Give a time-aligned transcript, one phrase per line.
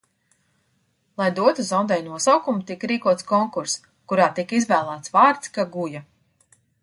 [1.21, 3.77] Lai dotu zondei nosaukumu, tika rīkots konkurss,
[4.13, 6.05] kurā tika izvēlēts vārds Kaguja.